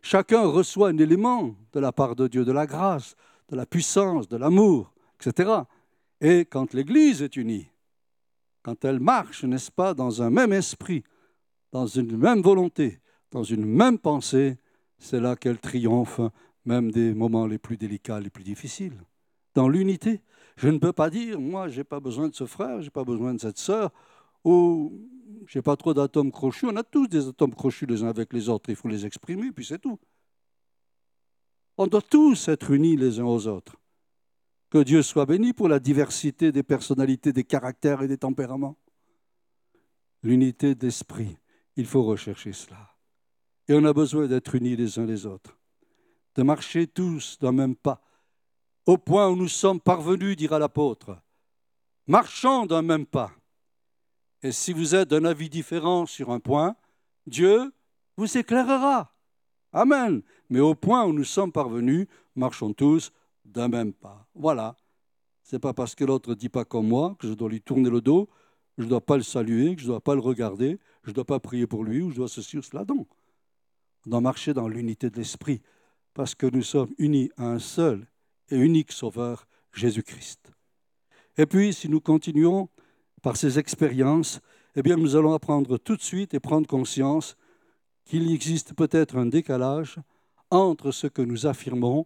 [0.01, 3.15] Chacun reçoit un élément de la part de Dieu, de la grâce,
[3.49, 5.51] de la puissance, de l'amour, etc.
[6.21, 7.67] Et quand l'Église est unie,
[8.61, 11.03] quand elle marche, n'est-ce pas, dans un même esprit,
[11.73, 12.99] dans une même volonté,
[13.31, 14.57] dans une même pensée,
[14.99, 16.21] c'est là qu'elle triomphe,
[16.65, 19.01] même des moments les plus délicats, les plus difficiles.
[19.55, 20.21] Dans l'unité.
[20.55, 22.91] Je ne peux pas dire, moi, je n'ai pas besoin de ce frère, je n'ai
[22.91, 23.91] pas besoin de cette sœur,
[24.43, 24.93] ou
[25.47, 26.67] je n'ai pas trop d'atomes crochus.
[26.67, 29.51] On a tous des atomes crochus les uns avec les autres, il faut les exprimer,
[29.51, 29.99] puis c'est tout.
[31.77, 33.77] On doit tous être unis les uns aux autres.
[34.69, 38.77] Que Dieu soit béni pour la diversité des personnalités, des caractères et des tempéraments.
[40.21, 41.35] L'unité d'esprit.
[41.75, 42.89] Il faut rechercher cela.
[43.67, 45.57] Et on a besoin d'être unis les uns les autres,
[46.35, 48.01] de marcher tous d'un même pas,
[48.85, 51.17] au point où nous sommes parvenus, dira l'apôtre.
[52.07, 53.31] Marchons d'un même pas.
[54.41, 56.75] Et si vous êtes d'un avis différent sur un point,
[57.25, 57.71] Dieu
[58.17, 59.13] vous éclairera.
[59.71, 60.21] Amen.
[60.49, 63.13] Mais au point où nous sommes parvenus, marchons tous
[63.45, 64.27] d'un même pas.
[64.35, 64.75] Voilà.
[65.43, 67.89] C'est pas parce que l'autre ne dit pas comme moi que je dois lui tourner
[67.89, 68.29] le dos,
[68.77, 71.15] je ne dois pas le saluer, que je ne dois pas le regarder, je ne
[71.15, 72.85] dois pas prier pour lui ou je dois ceci ou cela.
[72.87, 73.05] Non.
[74.05, 75.61] On doit marcher dans l'unité de l'esprit
[76.13, 78.07] parce que nous sommes unis à un seul
[78.49, 80.51] et unique Sauveur, Jésus-Christ.
[81.37, 82.69] Et puis, si nous continuons
[83.21, 84.39] par ces expériences,
[84.75, 87.35] eh bien, nous allons apprendre tout de suite et prendre conscience
[88.05, 89.97] qu'il existe peut-être un décalage
[90.51, 92.05] entre ce que nous affirmons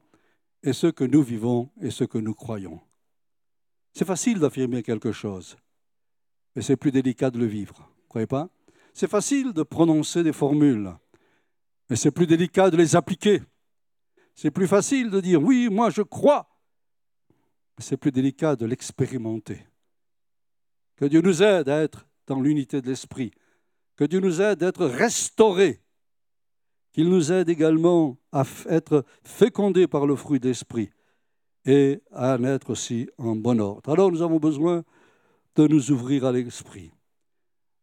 [0.64, 2.80] et ce que nous vivons et ce que nous croyons.
[3.94, 5.58] C'est facile d'affirmer quelque chose,
[6.56, 8.50] mais c'est plus délicat de le vivre, croyez pas?
[8.98, 10.92] C'est facile de prononcer des formules,
[11.88, 13.44] mais c'est plus délicat de les appliquer.
[14.34, 16.50] C'est plus facile de dire oui, moi je crois,
[17.78, 19.68] mais c'est plus délicat de l'expérimenter.
[20.96, 23.30] Que Dieu nous aide à être dans l'unité de l'esprit,
[23.96, 25.80] que Dieu nous aide à être restaurés
[26.92, 30.90] qu'il nous aide également à être fécondés par le fruit d'esprit
[31.66, 33.92] et à naître aussi en bon ordre.
[33.92, 34.84] Alors nous avons besoin
[35.56, 36.92] de nous ouvrir à l'esprit,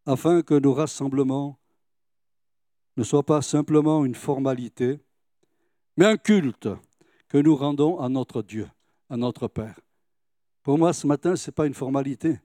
[0.07, 1.59] afin que nos rassemblements
[2.97, 5.01] ne soient pas simplement une formalité,
[5.97, 6.69] mais un culte
[7.29, 8.69] que nous rendons à notre Dieu,
[9.11, 9.81] à notre Père.
[10.63, 12.41] Pour moi, ce matin, ce n'est pas une formalité.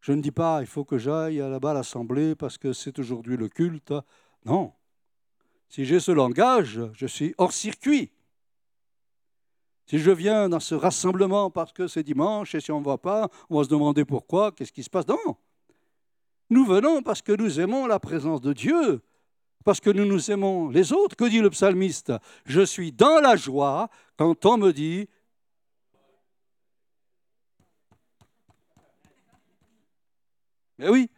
[0.00, 3.36] Je ne dis pas, il faut que j'aille là-bas à l'Assemblée parce que c'est aujourd'hui
[3.36, 3.92] le culte.
[4.46, 4.72] Non,
[5.70, 8.10] si j'ai ce langage, je suis hors circuit.
[9.86, 12.98] Si je viens dans ce rassemblement parce que c'est dimanche et si on ne va
[12.98, 15.06] pas, on va se demander pourquoi, qu'est-ce qui se passe?
[15.06, 15.36] Non.
[16.50, 19.00] Nous venons parce que nous aimons la présence de Dieu,
[19.64, 21.16] parce que nous nous aimons les autres.
[21.16, 22.12] Que dit le psalmiste?
[22.44, 25.08] Je suis dans la joie quand on me dit
[30.78, 31.10] Mais oui,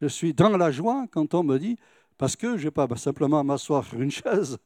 [0.00, 1.76] je suis dans la joie quand on me dit
[2.16, 4.58] parce que je ne vais pas simplement m'asseoir sur une chaise,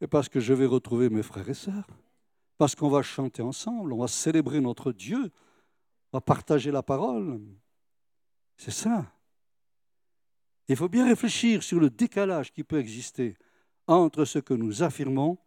[0.00, 1.86] et parce que je vais retrouver mes frères et sœurs,
[2.56, 5.30] parce qu'on va chanter ensemble, on va célébrer notre Dieu,
[6.10, 7.38] on va partager la parole.
[8.56, 9.04] C'est ça.
[10.68, 13.36] Il faut bien réfléchir sur le décalage qui peut exister
[13.86, 15.38] entre ce que nous affirmons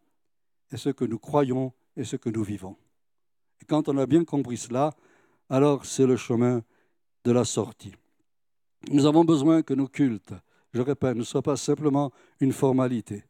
[0.72, 2.76] et ce que nous croyons et ce que nous vivons.
[3.68, 4.94] Quand on a bien compris cela,
[5.48, 6.62] alors c'est le chemin
[7.24, 7.94] de la sortie.
[8.90, 10.32] Nous avons besoin que nos cultes
[10.72, 13.24] je répète, ne soit pas simplement une formalité,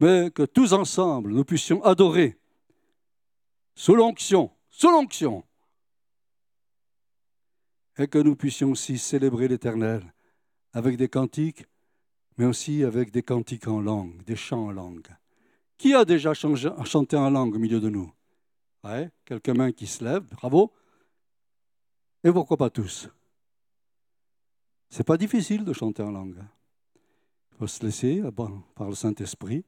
[0.00, 2.38] mais que tous ensemble, nous puissions adorer
[3.74, 5.44] sous l'onction, sous l'onction,
[7.98, 10.13] et que nous puissions aussi célébrer l'Éternel
[10.74, 11.64] avec des cantiques,
[12.36, 15.08] mais aussi avec des cantiques en langue, des chants en langue.
[15.78, 18.12] Qui a déjà chanté en langue au milieu de nous?
[19.24, 20.72] Quelques mains qui se lèvent, bravo.
[22.22, 23.08] Et pourquoi pas tous?
[24.90, 26.42] C'est pas difficile de chanter en langue.
[27.52, 28.22] Il faut se laisser
[28.74, 29.64] par le Saint-Esprit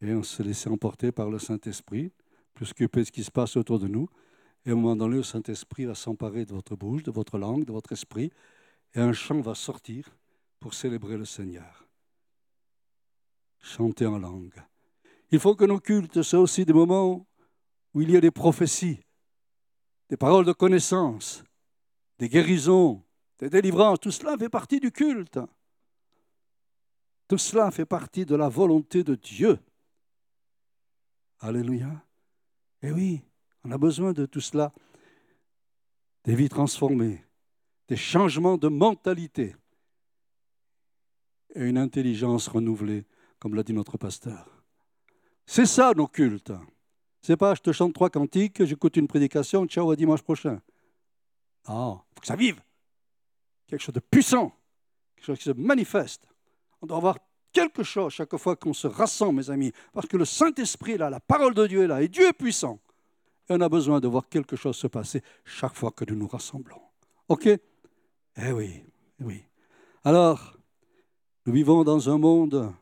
[0.00, 2.12] et on se laisser emporter par le Saint-Esprit,
[2.54, 4.08] plus de ce qui se passe autour de nous.
[4.66, 7.72] Et un moment donné, le Saint-Esprit va s'emparer de votre bouche, de votre langue, de
[7.72, 8.30] votre esprit,
[8.94, 10.08] et un chant va sortir
[10.60, 11.86] pour célébrer le Seigneur.
[13.60, 14.62] Chanter en langue.
[15.30, 17.26] Il faut que nos cultes soient aussi des moments
[17.94, 19.00] où il y a des prophéties,
[20.08, 21.44] des paroles de connaissance,
[22.18, 23.02] des guérisons,
[23.38, 25.38] des délivrances, tout cela fait partie du culte.
[27.28, 29.58] Tout cela fait partie de la volonté de Dieu.
[31.40, 32.04] Alléluia.
[32.82, 33.22] Et eh oui,
[33.64, 34.72] on a besoin de tout cela.
[36.24, 37.24] Des vies transformées,
[37.88, 39.56] des changements de mentalité
[41.54, 43.04] et une intelligence renouvelée,
[43.38, 44.46] comme l'a dit notre pasteur.
[45.46, 46.52] C'est ça nos cultes.
[47.22, 50.60] C'est pas je te chante trois cantiques, j'écoute une prédication, ciao à dimanche prochain.
[51.66, 52.60] Ah, il faut que ça vive
[53.66, 54.52] quelque chose de puissant,
[55.14, 56.26] quelque chose qui se manifeste.
[56.80, 57.18] On doit avoir
[57.52, 61.20] quelque chose chaque fois qu'on se rassemble, mes amis, parce que le Saint-Esprit là, la
[61.20, 62.78] parole de Dieu est là, et Dieu est puissant.
[63.48, 66.28] Et on a besoin de voir quelque chose se passer chaque fois que nous nous
[66.28, 66.80] rassemblons.
[67.28, 67.48] OK?
[68.40, 68.84] Eh oui,
[69.18, 69.42] oui.
[70.04, 70.56] Alors,
[71.44, 72.72] nous vivons dans un monde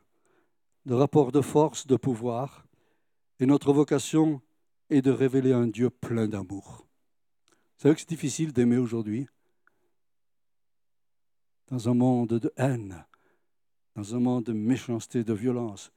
[0.85, 2.67] de rapports de force, de pouvoir,
[3.39, 4.39] et notre vocation
[4.91, 6.85] est de révéler un Dieu plein d'amour.
[7.47, 9.27] Vous savez que c'est difficile d'aimer aujourd'hui
[11.69, 13.03] dans un monde de haine,
[13.95, 15.91] dans un monde de méchanceté, de violence.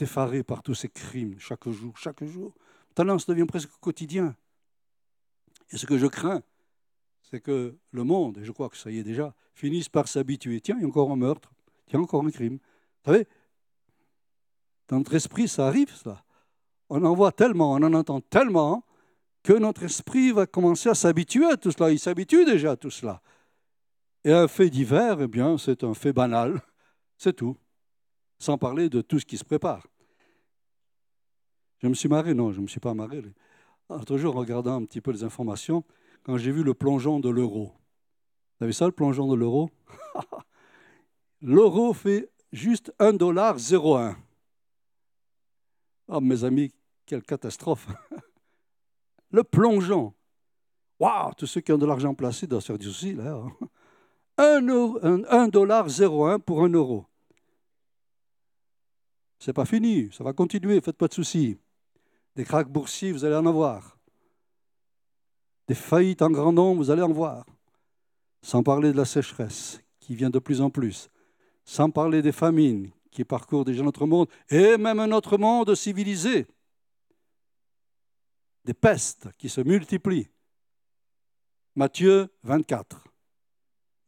[0.00, 2.54] effaré par tous ces crimes chaque jour, chaque jour.
[2.96, 4.34] Ça devient presque quotidien.
[5.70, 6.42] Et ce que je crains,
[7.30, 10.60] c'est que le monde, et je crois que ça y est déjà, finisse par s'habituer.
[10.60, 11.52] Tiens, il y a encore un meurtre,
[11.86, 12.58] tiens, encore un crime.
[13.04, 13.26] Vous savez,
[14.88, 16.24] dans notre esprit, ça arrive, ça.
[16.88, 18.84] On en voit tellement, on en entend tellement,
[19.42, 21.90] que notre esprit va commencer à s'habituer à tout cela.
[21.90, 23.22] Il s'habitue déjà à tout cela.
[24.24, 26.60] Et un fait divers, eh bien, c'est un fait banal,
[27.16, 27.56] c'est tout,
[28.38, 29.86] sans parler de tout ce qui se prépare.
[31.78, 33.22] Je me suis marré, non, je ne me suis pas marré.
[34.16, 35.84] Jour, en regardant un petit peu les informations,
[36.30, 37.72] quand j'ai vu le plongeon de l'euro.
[38.58, 39.68] Vous avez ça, le plongeon de l'euro?
[41.42, 44.14] L'euro fait juste 1,01$.
[46.06, 46.72] Oh, mes amis,
[47.04, 47.88] quelle catastrophe
[49.32, 50.14] Le plongeon.
[51.00, 53.42] Waouh, tous ceux qui ont de l'argent placé doivent se faire du souci, là.
[54.38, 57.06] 1,01$ pour un euro.
[59.40, 61.58] C'est pas fini, ça va continuer, faites pas de soucis.
[62.36, 63.99] Des cracks boursiers, vous allez en avoir.
[65.70, 67.46] Des faillites en grand nombre, vous allez en voir.
[68.42, 71.08] Sans parler de la sécheresse qui vient de plus en plus.
[71.64, 76.48] Sans parler des famines qui parcourent déjà notre monde et même notre monde civilisé.
[78.64, 80.26] Des pestes qui se multiplient.
[81.76, 83.04] Matthieu 24.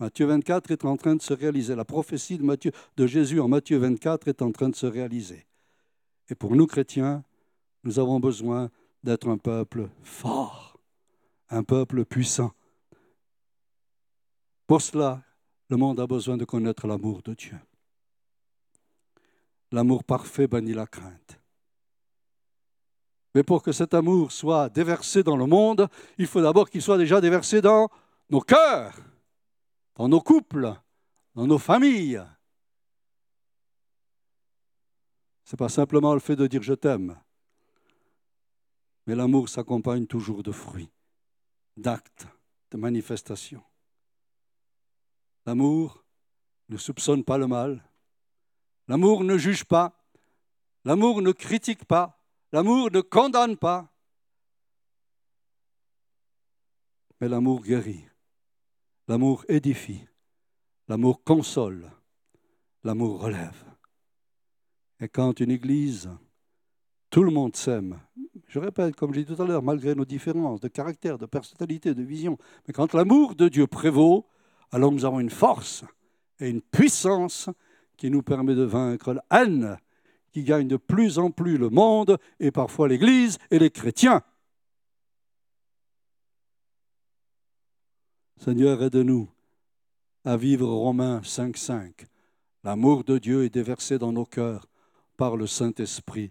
[0.00, 1.76] Matthieu 24 est en train de se réaliser.
[1.76, 5.46] La prophétie de, de Jésus en Matthieu 24 est en train de se réaliser.
[6.28, 7.22] Et pour nous chrétiens,
[7.84, 8.68] nous avons besoin
[9.04, 10.71] d'être un peuple fort,
[11.52, 12.52] un peuple puissant.
[14.66, 15.22] Pour cela,
[15.68, 17.58] le monde a besoin de connaître l'amour de Dieu.
[19.70, 21.38] L'amour parfait bannit la crainte.
[23.34, 25.88] Mais pour que cet amour soit déversé dans le monde,
[26.18, 27.88] il faut d'abord qu'il soit déjà déversé dans
[28.28, 28.98] nos cœurs,
[29.94, 30.74] dans nos couples,
[31.34, 32.22] dans nos familles.
[35.44, 37.18] Ce n'est pas simplement le fait de dire je t'aime.
[39.06, 40.90] Mais l'amour s'accompagne toujours de fruits,
[41.76, 42.26] d'actes,
[42.70, 43.62] de manifestations.
[45.46, 46.04] L'amour
[46.68, 47.82] ne soupçonne pas le mal.
[48.88, 50.06] L'amour ne juge pas.
[50.84, 52.18] L'amour ne critique pas.
[52.52, 53.92] L'amour ne condamne pas.
[57.20, 58.04] Mais l'amour guérit.
[59.08, 60.06] L'amour édifie.
[60.88, 61.90] L'amour console.
[62.84, 63.64] L'amour relève.
[65.00, 66.10] Et quand une église,
[67.12, 68.00] tout le monde s'aime,
[68.48, 71.94] je répète, comme j'ai dit tout à l'heure, malgré nos différences de caractère, de personnalité,
[71.94, 74.26] de vision, mais quand l'amour de Dieu prévaut,
[74.72, 75.84] alors nous avons une force
[76.40, 77.50] et une puissance
[77.98, 79.76] qui nous permet de vaincre la haine
[80.32, 84.22] qui gagne de plus en plus le monde et parfois l'Église et les chrétiens.
[88.38, 89.28] Seigneur, aide-nous
[90.24, 92.06] à vivre Romains 5.5.
[92.64, 94.66] L'amour de Dieu est déversé dans nos cœurs
[95.18, 96.30] par le Saint-Esprit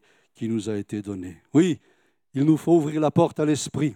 [0.49, 1.41] nous a été donné.
[1.53, 1.79] Oui,
[2.33, 3.95] il nous faut ouvrir la porte à l'esprit.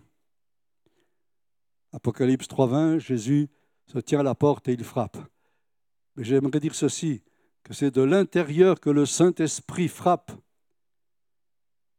[1.92, 3.48] Apocalypse 3.20, Jésus
[3.88, 5.18] se tient à la porte et il frappe.
[6.16, 7.24] Mais j'aimerais dire ceci,
[7.64, 10.32] que c'est de l'intérieur que le Saint-Esprit frappe.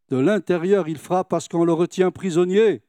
[0.09, 2.83] De l'intérieur, il frappe parce qu'on le retient prisonnier.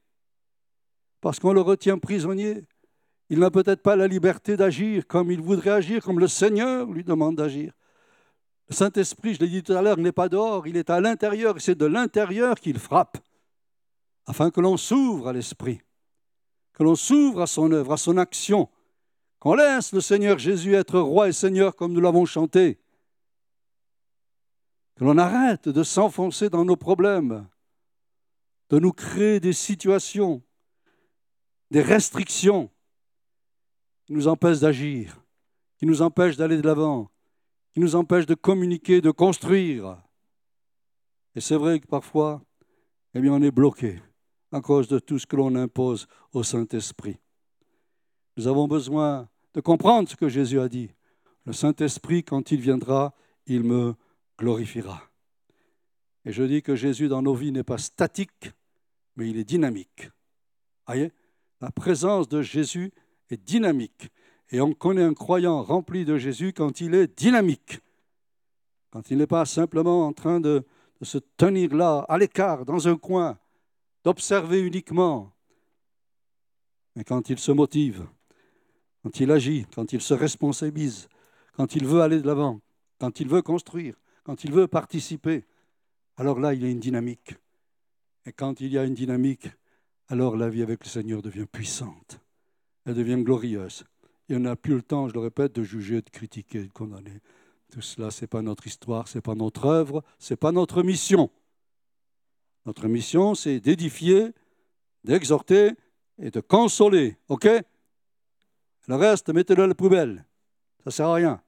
[1.22, 2.65] Parce qu'on le retient prisonnier.
[3.30, 7.04] Il n'a peut-être pas la liberté d'agir comme il voudrait agir, comme le Seigneur lui
[7.04, 7.74] demande d'agir.
[8.69, 11.58] Le Saint-Esprit, je l'ai dit tout à l'heure, n'est pas dehors, il est à l'intérieur,
[11.58, 13.17] et c'est de l'intérieur qu'il frappe
[14.25, 15.82] afin que l'on s'ouvre à l'Esprit,
[16.73, 18.69] que l'on s'ouvre à son œuvre, à son action,
[19.39, 22.77] qu'on laisse le Seigneur Jésus être roi et Seigneur comme nous l'avons chanté,
[24.95, 27.47] que l'on arrête de s'enfoncer dans nos problèmes,
[28.69, 30.43] de nous créer des situations,
[31.71, 32.69] des restrictions
[34.06, 35.23] qui nous empêchent d'agir,
[35.77, 37.10] qui nous empêchent d'aller de l'avant,
[37.77, 40.01] qui nous empêchent de communiquer, de construire.
[41.35, 42.41] Et c'est vrai que parfois,
[43.13, 44.01] eh bien, on est bloqué
[44.51, 47.17] à cause de tout ce que l'on impose au Saint-Esprit.
[48.35, 50.89] Nous avons besoin de comprendre ce que Jésus a dit.
[51.45, 53.13] Le Saint-Esprit, quand il viendra,
[53.45, 53.93] il me
[54.39, 55.03] glorifiera.
[56.25, 58.53] Et je dis que Jésus dans nos vies n'est pas statique,
[59.17, 60.09] mais il est dynamique.
[60.87, 61.11] Voyez?
[61.61, 62.91] La présence de Jésus
[63.29, 64.09] est dynamique.
[64.51, 67.79] Et on connaît un croyant rempli de Jésus quand il est dynamique.
[68.91, 70.65] Quand il n'est pas simplement en train de,
[71.01, 73.38] se tenir là, à l'écart, dans un coin,
[74.03, 75.31] d'observer uniquement,
[76.95, 78.07] mais quand il se motive,
[79.03, 81.07] quand il agit, quand il se responsabilise,
[81.55, 82.62] quand il veut aller de l'avant,
[82.99, 85.45] quand il veut construire, quand il veut participer,
[86.17, 87.36] alors là, il y a une dynamique.
[88.25, 89.49] Et quand il y a une dynamique,
[90.10, 92.19] alors la vie avec le Seigneur devient puissante.
[92.86, 93.83] Elle devient glorieuse.
[94.29, 97.21] Il n'y a plus le temps, je le répète, de juger, de critiquer, de condamner.
[97.71, 100.51] Tout cela, ce n'est pas notre histoire, ce n'est pas notre œuvre, ce n'est pas
[100.51, 101.29] notre mission.
[102.65, 104.33] Notre mission, c'est d'édifier,
[105.03, 105.71] d'exhorter
[106.19, 107.17] et de consoler.
[107.29, 107.47] OK?
[108.87, 110.25] Le reste, mettez-le à la poubelle.
[110.79, 111.41] Ça ne sert à rien.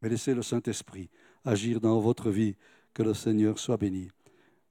[0.00, 1.10] Mais laissez le Saint-Esprit
[1.44, 2.56] agir dans votre vie.
[2.94, 4.08] Que le Seigneur soit béni.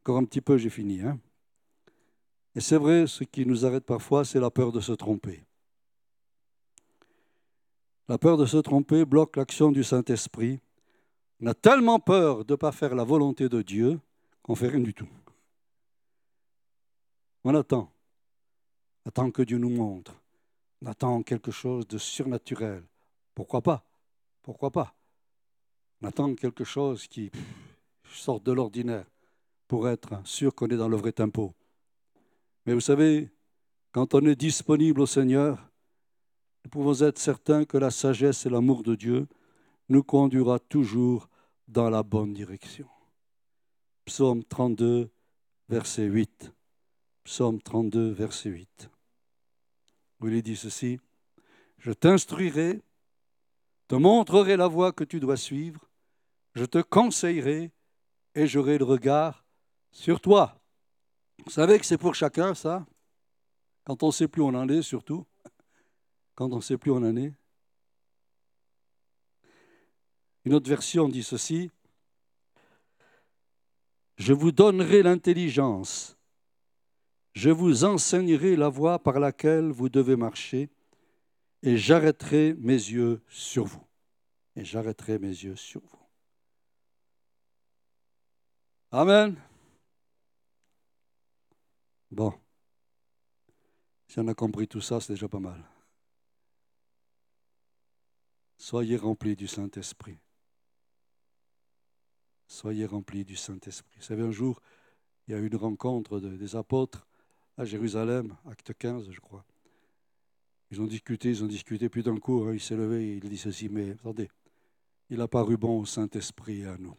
[0.02, 1.02] Encore un petit peu, j'ai fini.
[1.02, 1.20] Hein
[2.56, 5.44] et c'est vrai, ce qui nous arrête parfois, c'est la peur de se tromper.
[8.08, 10.60] La peur de se tromper bloque l'action du Saint-Esprit.
[11.42, 14.00] On a tellement peur de ne pas faire la volonté de Dieu
[14.44, 15.10] qu'on ne fait rien du tout.
[17.44, 17.92] On attend.
[19.04, 20.14] On attend que Dieu nous montre.
[20.82, 22.84] On attend quelque chose de surnaturel.
[23.34, 23.84] Pourquoi pas?
[24.44, 24.94] Pourquoi pas?
[26.02, 27.32] On attend quelque chose qui
[28.08, 29.06] sorte de l'ordinaire
[29.68, 31.54] pour être sûr qu'on est dans le vrai tempo.
[32.66, 33.30] Mais vous savez,
[33.92, 35.70] quand on est disponible au Seigneur,
[36.66, 39.28] nous pouvons être certains que la sagesse et l'amour de Dieu
[39.88, 41.30] nous conduira toujours
[41.68, 42.88] dans la bonne direction.
[44.06, 45.12] Psaume 32,
[45.70, 46.52] verset 8.
[47.24, 48.90] Psaume 32, verset 8.
[50.20, 51.00] Où il dit ceci,
[51.78, 52.82] Je t'instruirai,
[53.88, 55.88] te montrerai la voie que tu dois suivre,
[56.56, 57.72] je te conseillerai
[58.34, 59.46] et j'aurai le regard
[59.92, 60.60] sur toi.
[61.46, 62.88] Vous savez que c'est pour chacun ça
[63.84, 65.28] Quand on ne sait plus où on en est surtout
[66.36, 67.34] Quand on ne sait plus où on en est
[70.44, 71.72] Une autre version dit ceci
[74.18, 76.16] Je vous donnerai l'intelligence
[77.36, 80.70] je vous enseignerai la voie par laquelle vous devez marcher,
[81.62, 83.84] et j'arrêterai mes yeux sur vous.
[84.56, 86.00] Et j'arrêterai mes yeux sur vous.
[88.92, 89.36] Amen.
[92.10, 92.34] Bon.
[94.08, 95.62] Si on a compris tout ça, c'est déjà pas mal.
[98.58, 100.18] Soyez remplis du Saint-Esprit.
[102.48, 103.96] Soyez remplis du Saint-Esprit.
[103.98, 104.62] Vous savez, un jour,
[105.28, 107.06] il y a eu une rencontre des apôtres
[107.58, 109.44] à Jérusalem, acte 15, je crois.
[110.72, 113.30] Ils ont discuté, ils ont discuté, puis d'un coup, hein, il s'est levé et il
[113.30, 114.30] dit ceci, mais attendez,
[115.10, 116.98] il a paru bon au Saint-Esprit et à nous.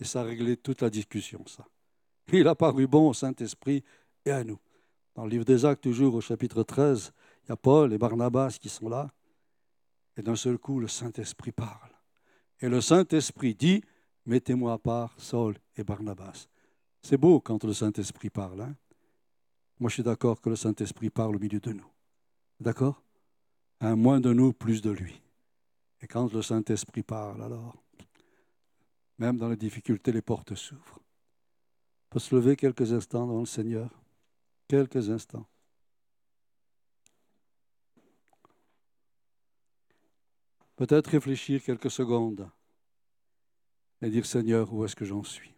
[0.00, 1.66] Et ça a réglé toute la discussion, ça.
[2.32, 3.84] Il a paru bon au Saint-Esprit
[4.24, 4.58] et à nous.
[5.14, 7.12] Dans le livre des Actes, toujours au chapitre 13,
[7.44, 9.12] il y a Paul et Barnabas qui sont là.
[10.16, 11.90] Et d'un seul coup, le Saint-Esprit parle.
[12.60, 13.82] Et le Saint-Esprit dit,
[14.26, 16.48] mettez-moi à part Saul et Barnabas.
[17.02, 18.60] C'est beau quand le Saint-Esprit parle.
[18.60, 18.76] Hein
[19.82, 21.90] moi, je suis d'accord que le Saint-Esprit parle au milieu de nous.
[22.60, 23.02] D'accord?
[23.80, 25.20] Un Moins de nous, plus de lui.
[26.00, 27.82] Et quand le Saint-Esprit parle, alors,
[29.18, 31.00] même dans les difficultés, les portes s'ouvrent.
[32.06, 33.90] On peut se lever quelques instants devant le Seigneur.
[34.68, 35.46] Quelques instants.
[40.82, 42.50] Peut-être réfléchir quelques secondes
[44.00, 45.54] et dire Seigneur, où est-ce que j'en suis?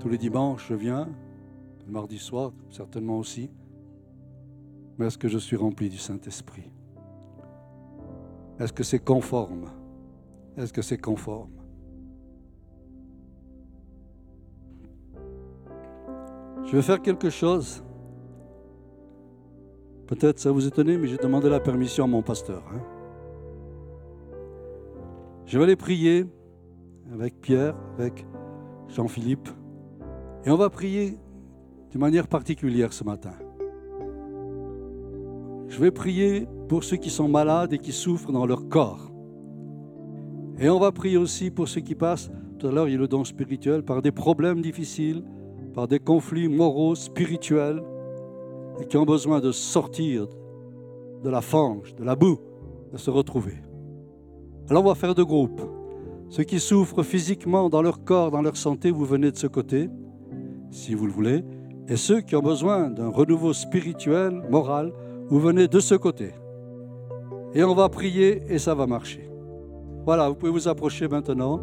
[0.00, 1.08] Tous les dimanches, je viens,
[1.86, 3.52] mardi soir, certainement aussi.
[4.98, 6.72] Mais est-ce que je suis rempli du Saint-Esprit?
[8.58, 9.70] Est-ce que c'est conforme?
[10.56, 11.62] Est-ce que c'est conforme?
[16.64, 17.84] Je vais faire quelque chose.
[20.08, 22.64] Peut-être ça vous étonne, mais j'ai demandé la permission à mon pasteur.
[22.72, 22.93] Hein.
[25.46, 26.24] Je vais aller prier
[27.12, 28.26] avec Pierre, avec
[28.88, 29.48] Jean-Philippe.
[30.44, 31.18] Et on va prier
[31.92, 33.32] de manière particulière ce matin.
[35.68, 39.10] Je vais prier pour ceux qui sont malades et qui souffrent dans leur corps.
[40.58, 42.98] Et on va prier aussi pour ceux qui passent, tout à l'heure il y a
[42.98, 45.24] le don spirituel, par des problèmes difficiles,
[45.74, 47.82] par des conflits moraux, spirituels,
[48.80, 50.28] et qui ont besoin de sortir
[51.22, 52.38] de la fange, de la boue,
[52.92, 53.63] de se retrouver.
[54.70, 55.60] Alors on va faire deux groupes.
[56.30, 59.90] Ceux qui souffrent physiquement dans leur corps, dans leur santé, vous venez de ce côté,
[60.70, 61.44] si vous le voulez.
[61.86, 64.92] Et ceux qui ont besoin d'un renouveau spirituel, moral,
[65.28, 66.30] vous venez de ce côté.
[67.54, 69.28] Et on va prier et ça va marcher.
[70.06, 71.60] Voilà, vous pouvez vous approcher maintenant.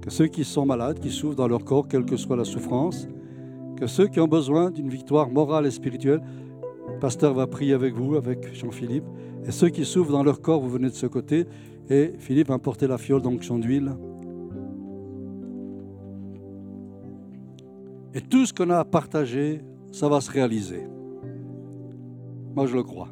[0.00, 3.08] Que ceux qui sont malades, qui souffrent dans leur corps, quelle que soit la souffrance,
[3.76, 6.22] que ceux qui ont besoin d'une victoire morale et spirituelle,
[6.98, 9.04] le pasteur va prier avec vous, avec Jean-Philippe.
[9.46, 11.46] Et ceux qui souffrent dans leur corps, vous venez de ce côté.
[11.88, 13.92] Et Philippe va porter la fiole d'onction d'huile.
[18.14, 20.88] Et tout ce qu'on a partagé, ça va se réaliser.
[22.56, 23.10] Moi, je le crois.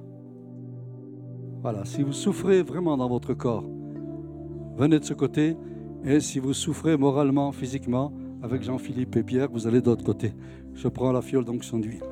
[1.62, 3.70] Voilà, si vous souffrez vraiment dans votre corps,
[4.76, 5.56] venez de ce côté.
[6.02, 8.12] Et si vous souffrez moralement, physiquement,
[8.42, 10.32] avec Jean-Philippe et Pierre, vous allez de l'autre côté.
[10.74, 12.02] Je prends la fiole d'onction d'huile.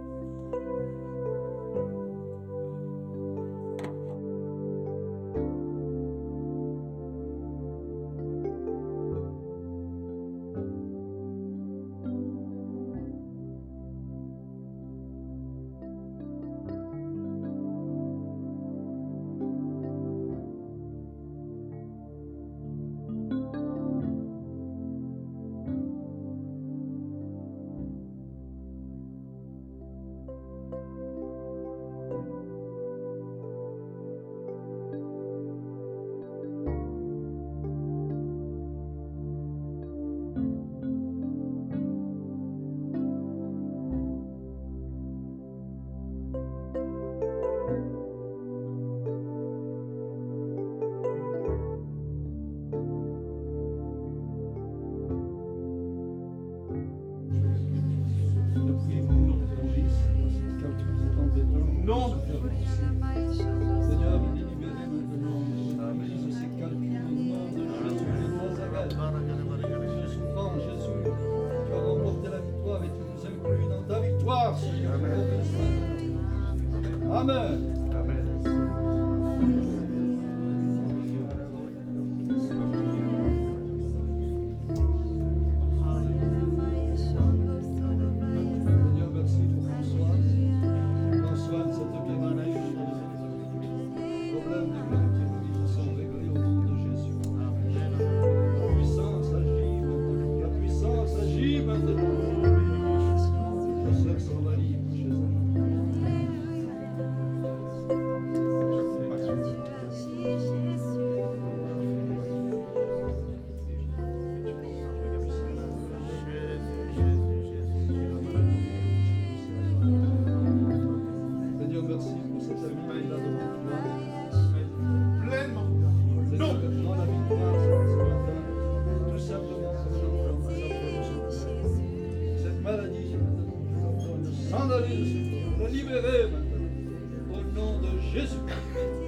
[137.33, 139.04] Au nom de Jésus.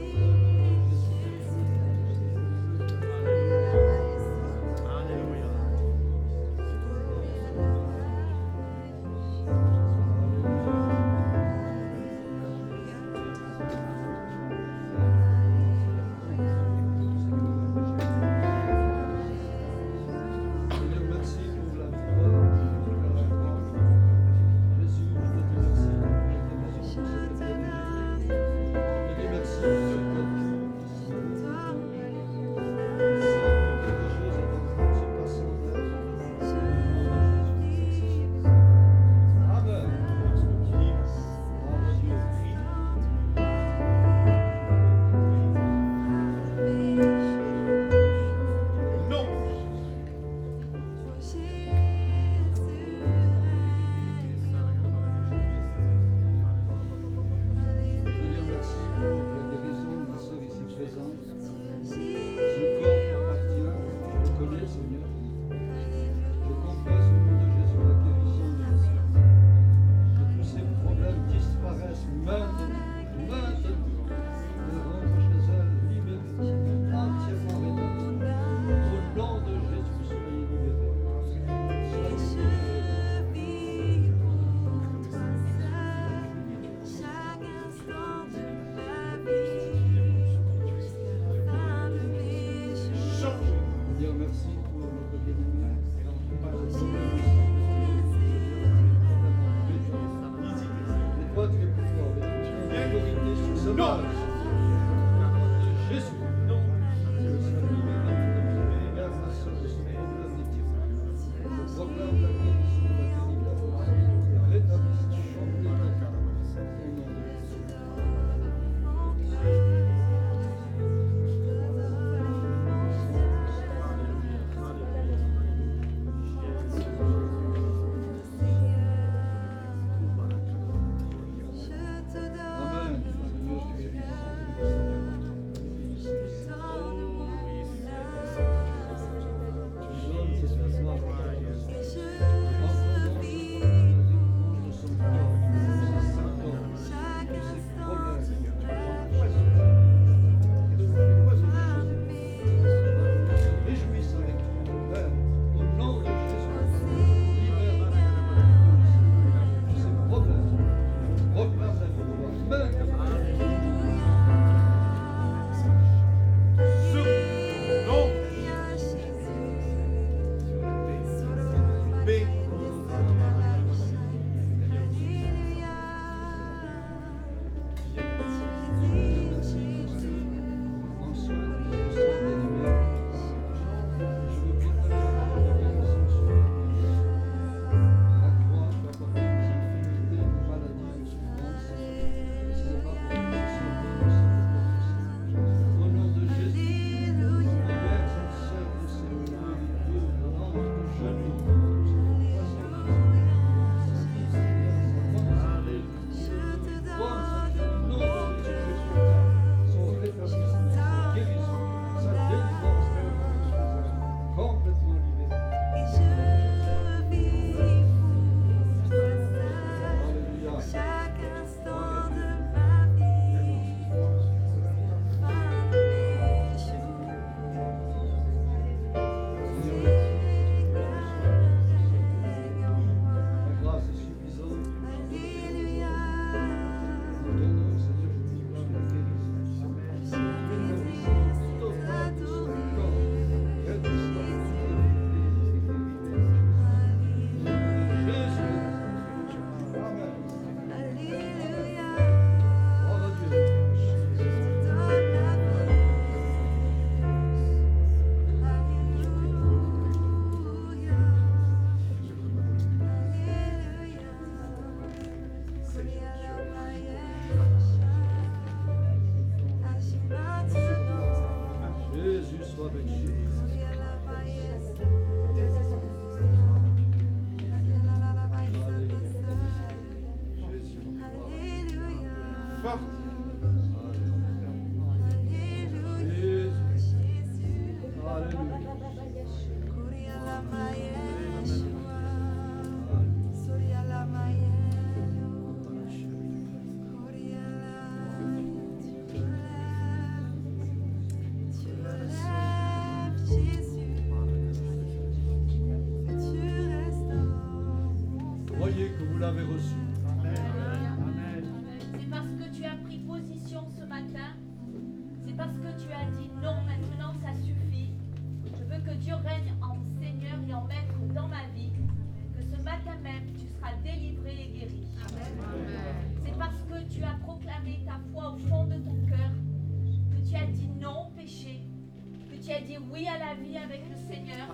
[332.47, 334.47] Tu as dit oui à la vie avec le Seigneur.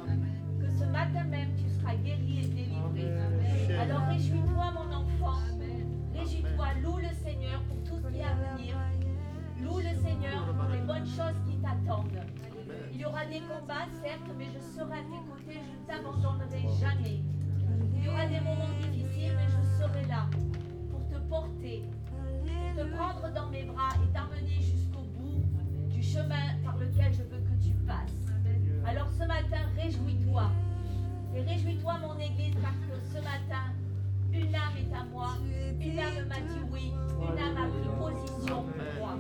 [0.59, 3.77] Que ce matin même, tu seras guéri et délivré.
[3.79, 5.41] Alors réjouis-toi, mon enfant.
[6.15, 8.77] Réjouis-toi, loue le Seigneur pour tout ce qui est à venir.
[9.61, 12.19] Loue le Seigneur pour les bonnes choses qui t'attendent.
[12.95, 16.65] Il y aura des combats, certes, mais je serai à tes côtés, je ne t'abandonnerai
[16.81, 17.21] jamais.
[17.95, 20.31] Il y aura des moments difficiles, mais je serai là
[20.91, 25.45] pour te porter, pour te prendre dans mes bras et t'amener jusqu'au bout
[25.91, 28.33] du chemin par lequel je veux tu passes.
[28.87, 30.51] Alors ce matin, réjouis-toi.
[31.35, 33.73] Et réjouis-toi, mon Église, parce que ce matin,
[34.33, 35.31] une âme est à moi.
[35.81, 36.93] Une âme m'a dit oui.
[37.21, 39.13] Une âme a pris position pour moi.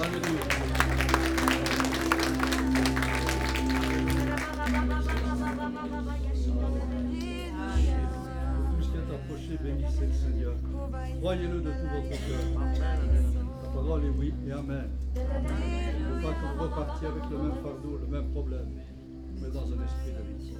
[0.00, 0.44] Alléluia.
[8.70, 10.54] Tout ce qui est approché, bénissez le Seigneur.
[11.20, 13.47] Croyez-le de tout votre cœur.
[13.78, 14.90] Parole est oui et Amen.
[15.14, 18.70] Il ne faut pas que vous repartiez avec le même fardeau, le même problème,
[19.40, 20.56] mais dans un esprit de vie.